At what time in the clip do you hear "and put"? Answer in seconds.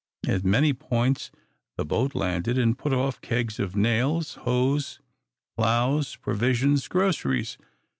2.57-2.91